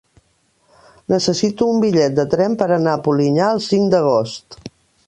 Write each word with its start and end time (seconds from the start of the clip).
Necessito 1.13 1.67
un 1.75 1.83
bitllet 1.85 2.17
de 2.21 2.27
tren 2.35 2.59
per 2.63 2.71
anar 2.79 2.97
a 2.99 3.05
Polinyà 3.09 3.55
el 3.59 3.65
cinc 3.71 3.97
d'agost. 3.97 4.63